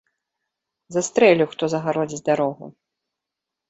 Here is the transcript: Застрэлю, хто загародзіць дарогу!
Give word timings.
Застрэлю, 0.95 1.45
хто 1.53 1.63
загародзіць 1.77 2.25
дарогу! 2.35 2.75